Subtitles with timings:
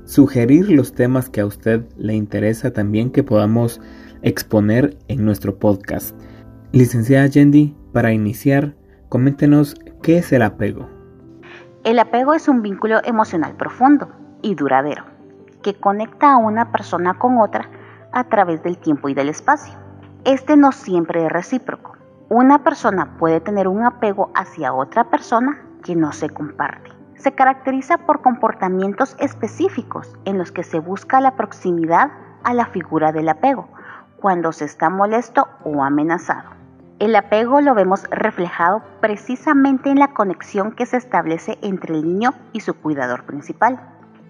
[0.05, 3.79] sugerir los temas que a usted le interesa también que podamos
[4.21, 6.15] exponer en nuestro podcast.
[6.71, 8.75] Licenciada Yendi, para iniciar,
[9.09, 10.87] coméntenos qué es el apego.
[11.83, 14.09] El apego es un vínculo emocional profundo
[14.41, 15.05] y duradero
[15.61, 17.69] que conecta a una persona con otra
[18.11, 19.73] a través del tiempo y del espacio.
[20.25, 21.95] Este no siempre es recíproco.
[22.29, 27.97] Una persona puede tener un apego hacia otra persona que no se comparte se caracteriza
[27.97, 32.11] por comportamientos específicos en los que se busca la proximidad
[32.43, 33.67] a la figura del apego,
[34.19, 36.49] cuando se está molesto o amenazado.
[36.99, 42.33] El apego lo vemos reflejado precisamente en la conexión que se establece entre el niño
[42.53, 43.79] y su cuidador principal.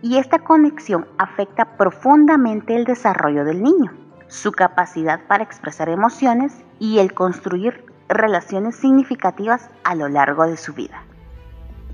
[0.02, 3.94] Y esta conexión afecta profundamente el desarrollo del niño,
[4.28, 10.74] su capacidad para expresar emociones y el construir relaciones significativas a lo largo de su
[10.74, 11.04] vida.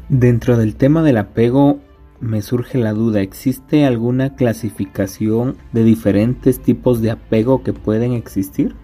[0.10, 1.80] Dentro del tema del apego
[2.24, 8.76] me surge la duda, ¿existe alguna clasificación de diferentes tipos de apego que pueden existir?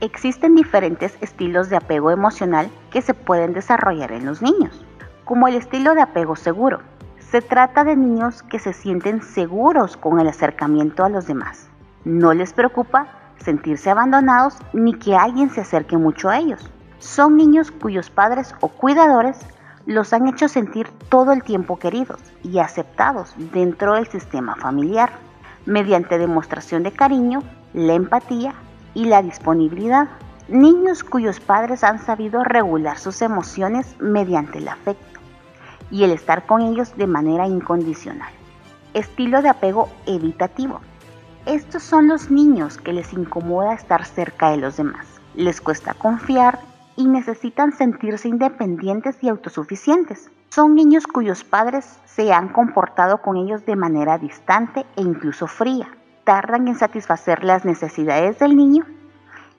[0.00, 4.84] Existen diferentes estilos de apego emocional que se pueden desarrollar en los niños,
[5.24, 6.80] como el estilo de apego seguro.
[7.30, 11.68] Se trata de niños que se sienten seguros con el acercamiento a los demás.
[12.04, 13.08] No les preocupa
[13.38, 16.70] sentirse abandonados ni que alguien se acerque mucho a ellos.
[16.98, 19.38] Son niños cuyos padres o cuidadores
[19.88, 25.10] los han hecho sentir todo el tiempo queridos y aceptados dentro del sistema familiar,
[25.64, 28.52] mediante demostración de cariño, la empatía
[28.92, 30.08] y la disponibilidad.
[30.48, 35.20] Niños cuyos padres han sabido regular sus emociones mediante el afecto
[35.90, 38.30] y el estar con ellos de manera incondicional.
[38.92, 40.80] Estilo de apego evitativo.
[41.46, 45.06] Estos son los niños que les incomoda estar cerca de los demás.
[45.34, 46.58] Les cuesta confiar
[46.98, 50.32] y necesitan sentirse independientes y autosuficientes.
[50.48, 55.86] Son niños cuyos padres se han comportado con ellos de manera distante e incluso fría.
[56.24, 58.84] Tardan en satisfacer las necesidades del niño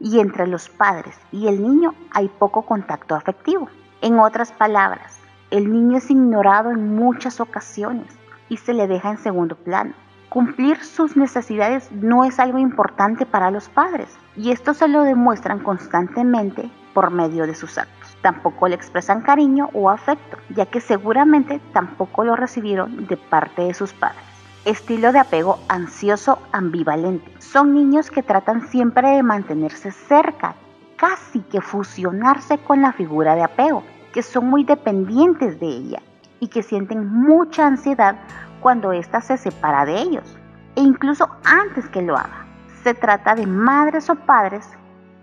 [0.01, 3.69] y entre los padres y el niño hay poco contacto afectivo.
[4.01, 5.17] En otras palabras,
[5.49, 8.13] el niño es ignorado en muchas ocasiones
[8.49, 9.93] y se le deja en segundo plano.
[10.27, 15.59] Cumplir sus necesidades no es algo importante para los padres y esto se lo demuestran
[15.59, 18.15] constantemente por medio de sus actos.
[18.21, 23.73] Tampoco le expresan cariño o afecto, ya que seguramente tampoco lo recibieron de parte de
[23.73, 24.21] sus padres.
[24.65, 27.31] Estilo de apego ansioso ambivalente.
[27.39, 30.55] Son niños que tratan siempre de mantenerse cerca,
[30.97, 33.83] casi que fusionarse con la figura de apego,
[34.13, 36.01] que son muy dependientes de ella
[36.41, 38.17] y que sienten mucha ansiedad
[38.59, 40.37] cuando ésta se separa de ellos,
[40.75, 42.45] e incluso antes que lo haga.
[42.83, 44.69] Se trata de madres o padres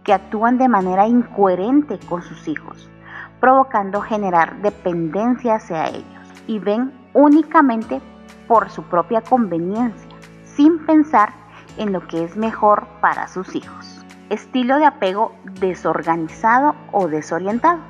[0.06, 2.88] que actúan de manera incoherente con sus hijos,
[3.41, 6.05] provocando generar dependencia hacia ellos
[6.47, 8.00] y ven únicamente
[8.47, 10.08] por su propia conveniencia,
[10.44, 11.31] sin pensar
[11.76, 14.05] en lo que es mejor para sus hijos.
[14.31, 17.81] Estilo de apego desorganizado o desorientado.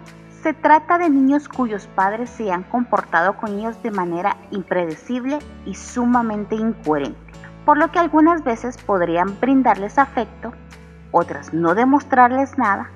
[0.43, 5.75] Se trata de niños cuyos padres se han comportado con ellos de manera impredecible y
[5.75, 7.19] sumamente incoherente,
[7.67, 10.53] por lo que algunas veces podrían brindarles afecto,
[11.17, 12.91] otras no demostrarles nada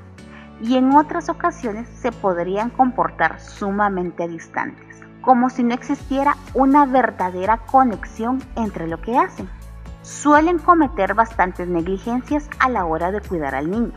[0.60, 7.58] y en otras ocasiones se podrían comportar sumamente distantes, como si no existiera una verdadera
[7.58, 9.48] conexión entre lo que hacen
[10.02, 13.92] suelen cometer bastantes negligencias a la hora de cuidar al niño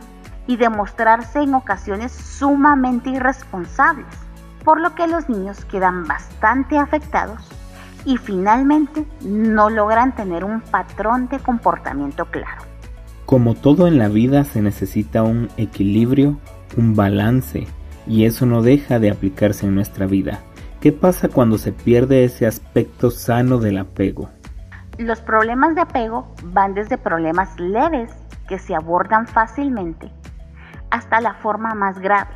[0.46, 4.06] y demostrarse en ocasiones sumamente irresponsables,
[4.64, 7.48] por lo que los niños quedan bastante afectados
[8.04, 12.73] y finalmente no logran tener un patrón de comportamiento claro.
[13.26, 16.38] Como todo en la vida se necesita un equilibrio,
[16.76, 17.66] un balance,
[18.06, 20.40] y eso no deja de aplicarse en nuestra vida.
[20.80, 24.28] ¿Qué pasa cuando se pierde ese aspecto sano del apego?
[24.98, 28.10] Los problemas de apego van desde problemas leves
[28.46, 30.12] que se abordan fácilmente
[30.90, 32.30] hasta la forma más grave,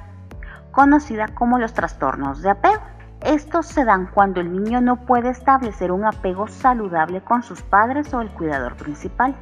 [0.72, 2.82] conocida como los trastornos de apego.
[3.20, 8.12] Estos se dan cuando el niño no puede establecer un apego saludable con sus padres
[8.14, 9.36] o el cuidador principal.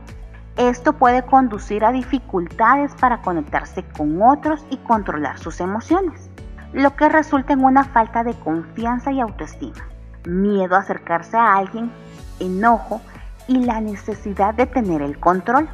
[0.57, 6.31] Esto puede conducir a dificultades para conectarse con otros y controlar sus emociones,
[6.73, 9.87] lo que resulta en una falta de confianza y autoestima,
[10.27, 11.93] miedo a acercarse a alguien
[12.41, 13.03] enojo
[13.47, 15.69] y la necesidad de tener el control.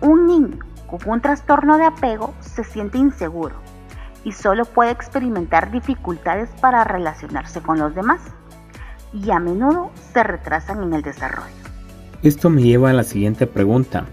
[0.00, 3.56] Un niño con un trastorno de apego se siente inseguro
[4.22, 8.20] y solo puede experimentar dificultades para relacionarse con los demás
[9.12, 11.65] y a menudo se retrasan en el desarrollo.
[12.22, 14.06] Esto me lleva a la siguiente pregunta.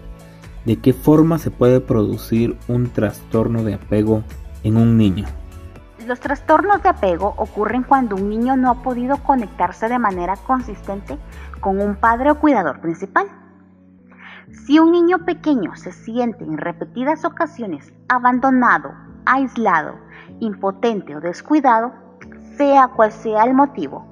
[0.66, 4.22] ¿De qué forma se puede producir un trastorno de apego
[4.62, 5.24] en un niño?
[6.06, 11.18] Los trastornos de apego ocurren cuando un niño no ha podido conectarse de manera consistente
[11.60, 13.26] con un padre o cuidador principal.
[14.66, 18.92] Si un niño pequeño se siente en repetidas ocasiones abandonado,
[19.24, 19.94] aislado,
[20.40, 21.92] impotente o descuidado,
[22.58, 24.06] sea cual sea el motivo,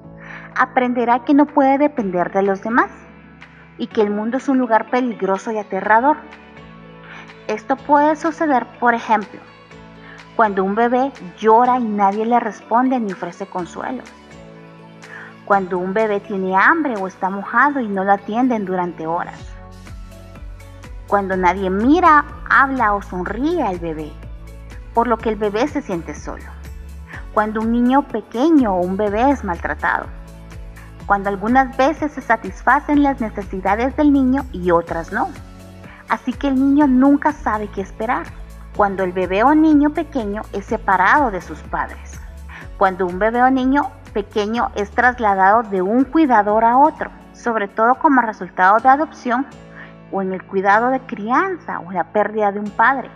[0.55, 2.89] aprenderá que no puede depender de los demás
[3.77, 6.17] y que el mundo es un lugar peligroso y aterrador.
[7.47, 9.39] Esto puede suceder, por ejemplo,
[10.35, 14.03] cuando un bebé llora y nadie le responde ni ofrece consuelo.
[15.45, 19.39] Cuando un bebé tiene hambre o está mojado y no lo atienden durante horas.
[21.07, 24.11] Cuando nadie mira, habla o sonríe al bebé,
[24.93, 26.45] por lo que el bebé se siente solo.
[27.33, 30.07] Cuando un niño pequeño o un bebé es maltratado.
[31.05, 35.29] Cuando algunas veces se satisfacen las necesidades del niño y otras no.
[36.09, 38.25] Así que el niño nunca sabe qué esperar
[38.75, 42.19] cuando el bebé o niño pequeño es separado de sus padres,
[42.77, 47.95] cuando un bebé o niño pequeño es trasladado de un cuidador a otro, sobre todo
[47.95, 49.45] como resultado de adopción
[50.11, 53.09] o en el cuidado de crianza o la pérdida de un padre,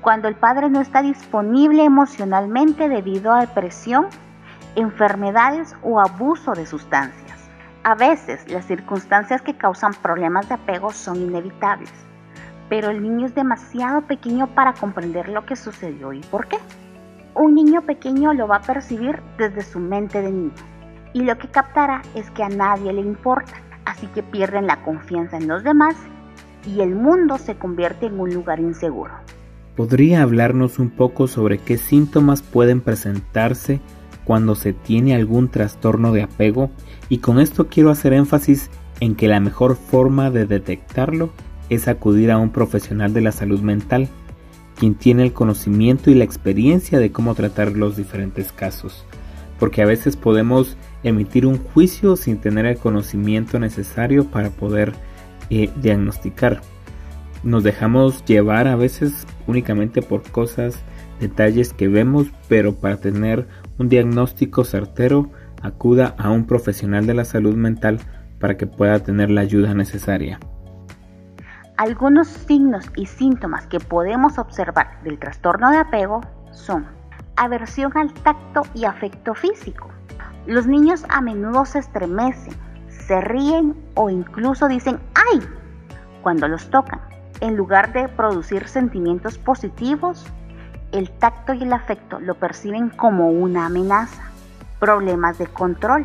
[0.00, 4.06] cuando el padre no está disponible emocionalmente debido a depresión,
[4.76, 7.50] enfermedades o abuso de sustancias.
[7.84, 11.92] A veces las circunstancias que causan problemas de apego son inevitables
[12.68, 16.58] pero el niño es demasiado pequeño para comprender lo que sucedió y por qué.
[17.34, 20.52] Un niño pequeño lo va a percibir desde su mente de niño
[21.14, 23.54] y lo que captará es que a nadie le importa,
[23.84, 25.96] así que pierden la confianza en los demás
[26.66, 29.14] y el mundo se convierte en un lugar inseguro.
[29.76, 33.80] ¿Podría hablarnos un poco sobre qué síntomas pueden presentarse
[34.28, 36.70] cuando se tiene algún trastorno de apego?
[37.08, 38.68] Y con esto quiero hacer énfasis
[39.00, 41.30] en que la mejor forma de detectarlo
[41.70, 44.06] es acudir a un profesional de la salud mental,
[44.78, 49.06] quien tiene el conocimiento y la experiencia de cómo tratar los diferentes casos,
[49.58, 54.92] porque a veces podemos emitir un juicio sin tener el conocimiento necesario para poder
[55.48, 56.60] eh, diagnosticar.
[57.42, 60.76] Nos dejamos llevar a veces únicamente por cosas,
[61.18, 63.48] detalles que vemos, pero para tener
[63.78, 65.30] un diagnóstico certero,
[65.62, 68.00] acuda a un profesional de la salud mental
[68.38, 70.38] para que pueda tener la ayuda necesaria.
[71.76, 76.20] Algunos signos y síntomas que podemos observar del trastorno de apego
[76.50, 76.86] son
[77.36, 79.88] aversión al tacto y afecto físico.
[80.46, 82.54] Los niños a menudo se estremecen,
[82.88, 85.40] se ríen o incluso dicen ¡ay!
[86.22, 87.00] cuando los tocan.
[87.40, 90.26] En lugar de producir sentimientos positivos,
[90.92, 94.22] el tacto y el afecto lo perciben como una amenaza.
[94.78, 96.04] Problemas de control.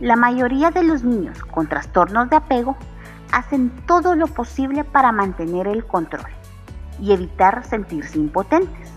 [0.00, 2.76] La mayoría de los niños con trastornos de apego
[3.32, 6.30] hacen todo lo posible para mantener el control
[7.00, 8.92] y evitar sentirse impotentes.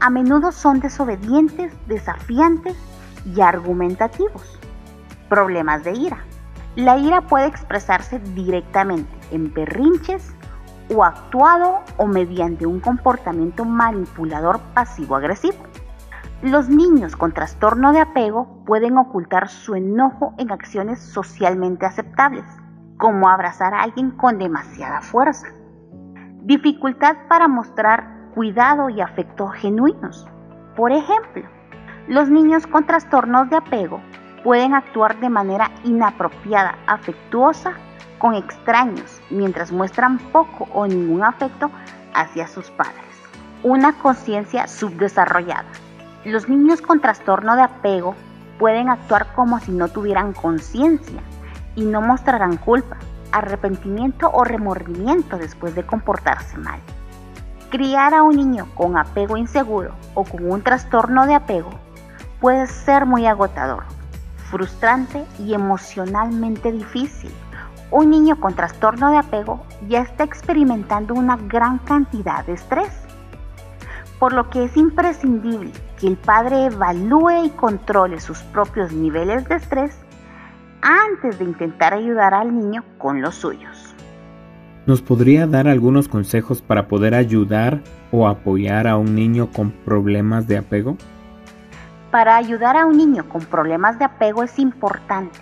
[0.00, 2.76] A menudo son desobedientes, desafiantes
[3.24, 4.58] y argumentativos.
[5.28, 6.18] Problemas de ira.
[6.76, 10.34] La ira puede expresarse directamente en berrinches
[10.92, 15.56] o actuado o mediante un comportamiento manipulador pasivo-agresivo.
[16.42, 22.44] Los niños con trastorno de apego pueden ocultar su enojo en acciones socialmente aceptables,
[22.98, 25.48] como abrazar a alguien con demasiada fuerza.
[26.42, 30.26] Dificultad para mostrar cuidado y afecto genuinos.
[30.76, 31.44] Por ejemplo,
[32.08, 34.02] los niños con trastornos de apego
[34.42, 37.72] pueden actuar de manera inapropiada, afectuosa
[38.24, 41.70] con extraños, mientras muestran poco o ningún afecto
[42.14, 43.04] hacia sus padres.
[43.62, 45.66] Una conciencia subdesarrollada.
[46.24, 48.14] Los niños con trastorno de apego
[48.58, 51.20] pueden actuar como si no tuvieran conciencia
[51.76, 52.96] y no mostrarán culpa,
[53.30, 56.80] arrepentimiento o remordimiento después de comportarse mal.
[57.68, 61.72] Criar a un niño con apego inseguro o con un trastorno de apego
[62.40, 63.84] puede ser muy agotador,
[64.50, 67.30] frustrante y emocionalmente difícil.
[67.90, 73.04] Un niño con trastorno de apego ya está experimentando una gran cantidad de estrés
[74.18, 79.56] por lo que es imprescindible que el padre evalúe y controle sus propios niveles de
[79.56, 79.98] estrés
[80.80, 83.94] antes de intentar ayudar al niño con los suyos.
[84.86, 90.46] ¿Nos podría dar algunos consejos para poder ayudar o apoyar a un niño con problemas
[90.46, 90.96] de apego?
[92.10, 95.38] Para ayudar a un niño con problemas de apego es importante,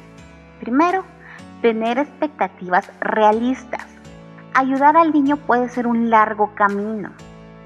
[0.61, 1.05] primero,
[1.63, 3.87] tener expectativas realistas.
[4.55, 7.13] Ayudar al niño puede ser un largo camino,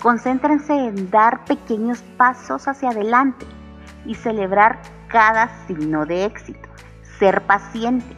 [0.03, 3.47] Concéntrense en dar pequeños pasos hacia adelante
[4.05, 6.69] y celebrar cada signo de éxito.
[7.19, 8.15] Ser paciente.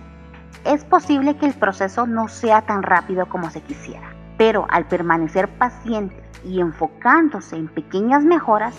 [0.65, 5.49] Es posible que el proceso no sea tan rápido como se quisiera, pero al permanecer
[5.49, 8.75] pacientes y enfocándose en pequeñas mejoras,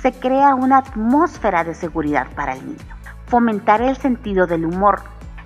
[0.00, 2.96] se crea una atmósfera de seguridad para el niño.
[3.26, 5.00] Fomentar el sentido del humor.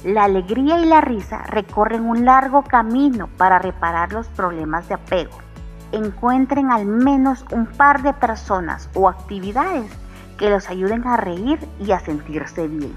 [0.04, 5.46] La alegría y la risa recorren un largo camino para reparar los problemas de apego
[5.92, 9.90] encuentren al menos un par de personas o actividades
[10.38, 12.94] que los ayuden a reír y a sentirse bien.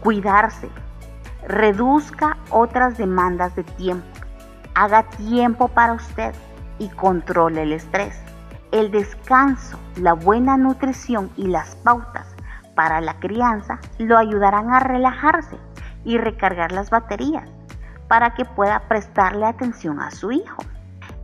[0.00, 0.68] Cuidarse.
[1.48, 4.06] Reduzca otras demandas de tiempo.
[4.74, 6.34] Haga tiempo para usted
[6.78, 8.20] y controle el estrés.
[8.72, 12.26] El descanso, la buena nutrición y las pautas
[12.74, 15.56] para la crianza lo ayudarán a relajarse
[16.06, 17.50] y recargar las baterías
[18.08, 20.62] para que pueda prestarle atención a su hijo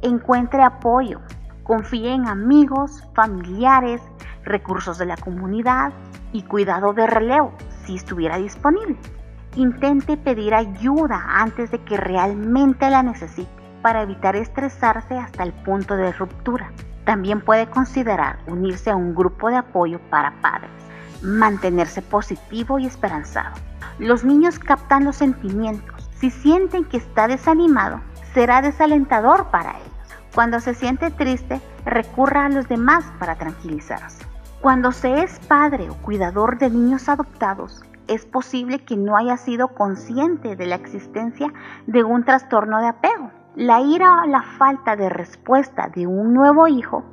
[0.02, 1.20] encuentre apoyo,
[1.62, 4.02] confíe en amigos, familiares,
[4.44, 5.92] recursos de la comunidad
[6.32, 7.52] y cuidado de relevo
[7.84, 8.98] si estuviera disponible.
[9.54, 13.50] Intente pedir ayuda antes de que realmente la necesite
[13.82, 16.72] para evitar estresarse hasta el punto de ruptura.
[17.04, 20.70] También puede considerar unirse a un grupo de apoyo para padres.
[21.22, 23.54] Mantenerse positivo y esperanzado.
[23.98, 26.08] Los niños captan los sentimientos.
[26.16, 28.00] Si sienten que está desanimado,
[28.32, 29.92] será desalentador para ellos.
[30.34, 34.24] Cuando se siente triste, recurra a los demás para tranquilizarse.
[34.60, 39.68] Cuando se es padre o cuidador de niños adoptados, es posible que no haya sido
[39.68, 41.52] consciente de la existencia
[41.86, 43.30] de un trastorno de apego.
[43.56, 47.04] La ira o la falta de respuesta de un nuevo hijo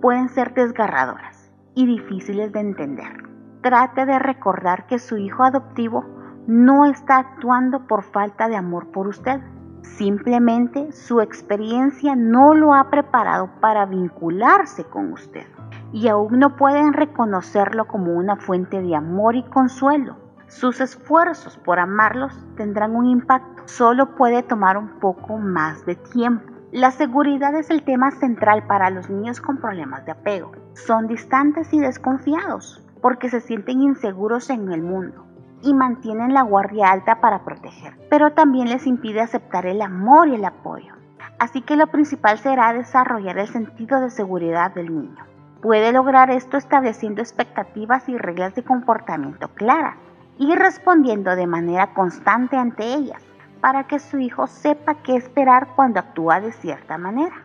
[0.00, 3.22] pueden ser desgarradoras y difíciles de entender.
[3.62, 6.04] Trate de recordar que su hijo adoptivo
[6.46, 9.40] no está actuando por falta de amor por usted,
[9.84, 15.46] Simplemente su experiencia no lo ha preparado para vincularse con usted
[15.92, 20.16] y aún no pueden reconocerlo como una fuente de amor y consuelo.
[20.48, 26.50] Sus esfuerzos por amarlos tendrán un impacto, solo puede tomar un poco más de tiempo.
[26.72, 30.52] La seguridad es el tema central para los niños con problemas de apego.
[30.72, 35.24] Son distantes y desconfiados porque se sienten inseguros en el mundo
[35.64, 40.34] y mantienen la guardia alta para proteger, pero también les impide aceptar el amor y
[40.34, 40.94] el apoyo.
[41.38, 45.24] Así que lo principal será desarrollar el sentido de seguridad del niño.
[45.62, 49.96] Puede lograr esto estableciendo expectativas y reglas de comportamiento claras
[50.38, 53.22] y respondiendo de manera constante ante ellas
[53.60, 57.36] para que su hijo sepa qué esperar cuando actúa de cierta manera.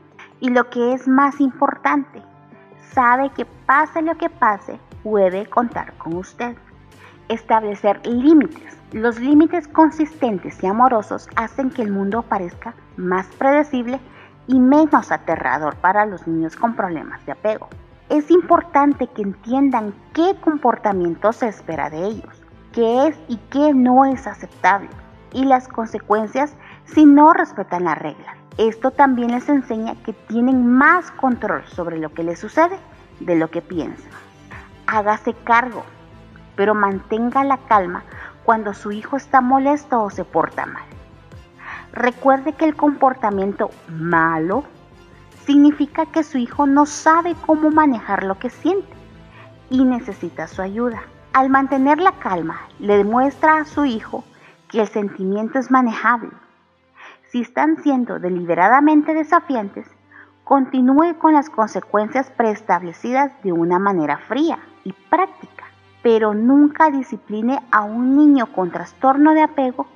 [0.42, 2.22] Y lo que es más importante,
[2.92, 6.58] sabe que pase lo que pase, puede contar con usted
[7.30, 8.78] establecer límites.
[8.92, 14.00] Los límites consistentes y amorosos hacen que el mundo parezca más predecible
[14.48, 17.70] y menos aterrador para los niños con problemas de apego.
[18.10, 22.44] Es importante que entiendan qué comportamiento se espera de ellos,
[22.74, 24.90] qué es y qué no es aceptable
[25.32, 26.56] y las consecuencias
[26.86, 28.36] si no respetan la regla.
[28.58, 32.78] Esto también les enseña que tienen más control sobre lo que les sucede
[33.20, 34.10] de lo que piensan.
[34.88, 35.86] Hágase cargo
[36.60, 38.04] pero mantenga la calma
[38.44, 40.84] cuando su hijo está molesto o se porta mal.
[41.94, 44.66] Recuerde que el comportamiento malo
[45.46, 48.92] significa que su hijo no sabe cómo manejar lo que siente
[49.70, 51.02] y necesita su ayuda.
[51.32, 54.26] Al mantener la calma, le demuestra a su hijo
[54.68, 56.32] que el sentimiento es manejable.
[57.32, 59.88] Si están siendo deliberadamente desafiantes,
[60.44, 65.69] continúe con las consecuencias preestablecidas de una manera fría y práctica,
[66.02, 69.88] pero nunca discipline a un niño con trastorno de apego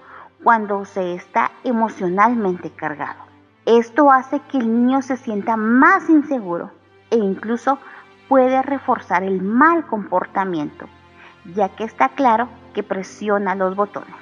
[0.44, 3.24] cuando se está emocionalmente cargado.
[3.66, 6.72] Esto hace que el niño se sienta más inseguro
[7.12, 7.80] e incluso
[8.28, 10.88] puede reforzar el mal comportamiento,
[11.56, 14.16] ya que está claro que presiona los botones.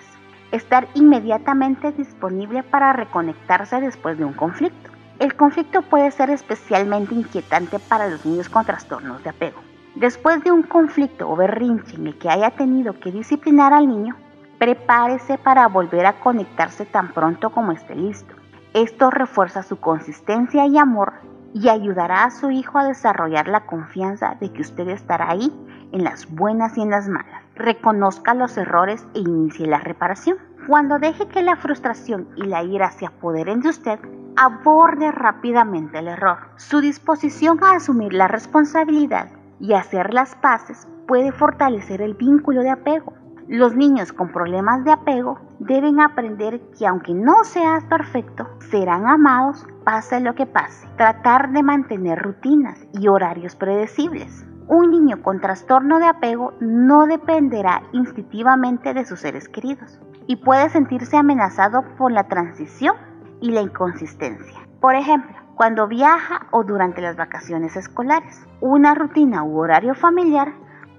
[0.52, 4.92] Estar inmediatamente disponible para reconectarse después de un conflicto.
[5.18, 9.71] El conflicto puede ser especialmente inquietante para los niños con trastornos de apego.
[9.96, 14.16] Después de un conflicto o berrinche en el que haya tenido que disciplinar al niño,
[14.58, 18.34] prepárese para volver a conectarse tan pronto como esté listo.
[18.74, 21.14] Esto refuerza su consistencia y amor
[21.54, 25.52] y ayudará a su hijo a desarrollar la confianza de que usted estará ahí
[25.92, 27.44] en las buenas y en las malas.
[27.56, 30.38] Reconozca los errores e inicie la reparación.
[30.68, 34.00] Cuando deje que la frustración y la ira se apoderen de usted,
[34.38, 36.38] aborde rápidamente el error.
[36.56, 39.28] Su disposición a asumir la responsabilidad
[39.62, 43.14] y hacer las paces puede fortalecer el vínculo de apego.
[43.48, 49.68] Los niños con problemas de apego deben aprender que aunque no seas perfecto, serán amados
[49.84, 50.88] pase lo que pase.
[50.98, 54.46] Tratar de mantener rutinas y horarios predecibles.
[54.68, 60.70] Un niño con trastorno de apego no dependerá instintivamente de sus seres queridos y puede
[60.70, 62.96] sentirse amenazado por la transición
[63.42, 64.60] y la inconsistencia.
[64.80, 68.48] Por ejemplo, cuando viaja o durante las vacaciones escolares.
[68.62, 70.54] Una rutina u horario familiar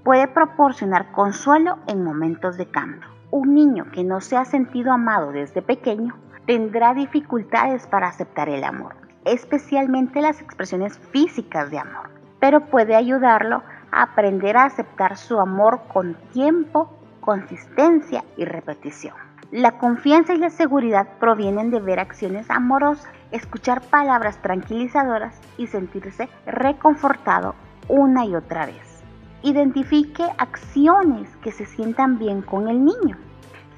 [0.05, 3.09] puede proporcionar consuelo en momentos de cambio.
[3.33, 6.15] Un niño que no se ha sentido amado desde pequeño
[6.47, 13.65] tendrá dificultades para aceptar el amor, especialmente las expresiones físicas de amor, pero puede ayudarlo
[13.91, 16.89] a aprender a aceptar su amor con tiempo,
[17.21, 19.17] consistencia y repetición.
[19.51, 26.29] La confianza y la seguridad provienen de ver acciones amorosas, escuchar palabras tranquilizadoras y sentirse
[26.47, 27.55] reconfortado
[27.89, 29.03] una y otra vez.
[29.43, 33.17] Identifique acciones que se sientan bien con el niño.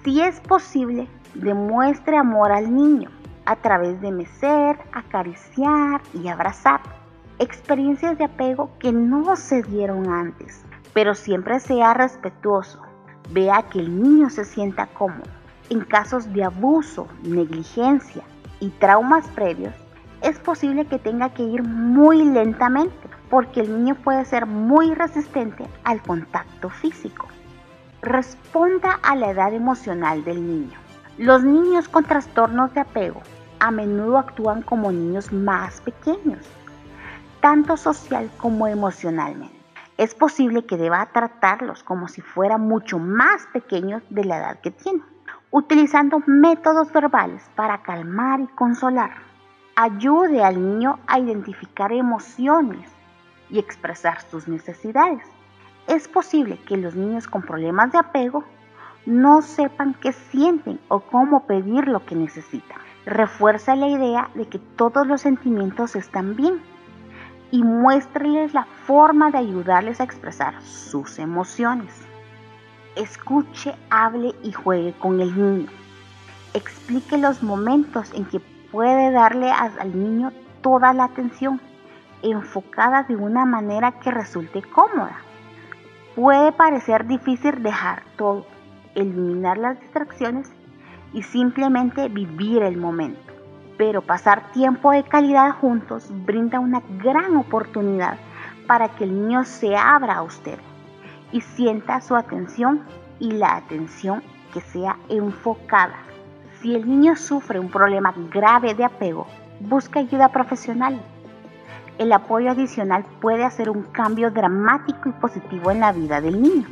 [0.04, 3.10] Si es posible, demuestre amor al niño
[3.46, 6.80] a través de mecer, acariciar y abrazar.
[7.38, 12.80] Experiencias de apego que no se dieron antes, pero siempre sea respetuoso.
[13.30, 15.30] Vea que el niño se sienta cómodo
[15.70, 18.22] en casos de abuso, negligencia
[18.60, 19.74] y traumas previos,
[20.22, 25.66] es posible que tenga que ir muy lentamente porque el niño puede ser muy resistente
[25.84, 27.28] al contacto físico.
[28.00, 30.78] Responda a la edad emocional del niño.
[31.18, 33.20] Los niños con trastornos de apego
[33.60, 36.46] a menudo actúan como niños más pequeños,
[37.40, 39.54] tanto social como emocionalmente.
[39.96, 44.70] Es posible que deba tratarlos como si fueran mucho más pequeños de la edad que
[44.70, 45.04] tienen
[45.54, 49.12] utilizando métodos verbales para calmar y consolar.
[49.76, 52.90] Ayude al niño a identificar emociones
[53.50, 55.22] y expresar sus necesidades.
[55.86, 58.42] Es posible que los niños con problemas de apego
[59.06, 62.78] no sepan qué sienten o cómo pedir lo que necesitan.
[63.06, 66.60] Refuerza la idea de que todos los sentimientos están bien
[67.52, 72.03] y muéstreles la forma de ayudarles a expresar sus emociones.
[72.96, 75.68] Escuche, hable y juegue con el niño.
[76.52, 78.38] Explique los momentos en que
[78.70, 80.30] puede darle al niño
[80.62, 81.60] toda la atención,
[82.22, 85.16] enfocada de una manera que resulte cómoda.
[86.14, 88.46] Puede parecer difícil dejar todo,
[88.94, 90.52] eliminar las distracciones
[91.12, 93.32] y simplemente vivir el momento.
[93.76, 98.18] Pero pasar tiempo de calidad juntos brinda una gran oportunidad
[98.68, 100.60] para que el niño se abra a usted
[101.34, 102.82] y sienta su atención
[103.18, 104.22] y la atención
[104.54, 105.98] que sea enfocada.
[106.62, 109.26] Si el niño sufre un problema grave de apego,
[109.58, 111.02] busca ayuda profesional.
[111.98, 116.68] El apoyo adicional puede hacer un cambio dramático y positivo en la vida del niño.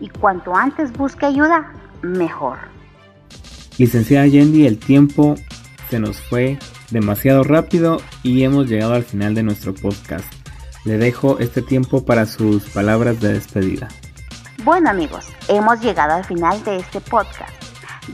[0.00, 1.70] Y cuanto antes busque ayuda,
[2.00, 2.56] mejor.
[3.76, 5.34] Licenciada Yendi, el tiempo
[5.90, 6.58] se nos fue
[6.90, 10.43] demasiado rápido y hemos llegado al final de nuestro podcast.
[10.84, 13.88] Le dejo este tiempo para sus palabras de despedida.
[14.64, 17.52] Bueno amigos, hemos llegado al final de este podcast.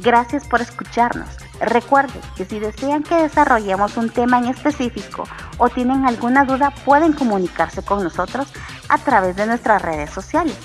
[0.02, 1.28] Gracias por escucharnos.
[1.61, 5.24] Recuerden que si desean que desarrollemos un tema en específico
[5.59, 8.46] o tienen alguna duda, pueden comunicarse con nosotros
[8.88, 10.56] a través de nuestras redes sociales.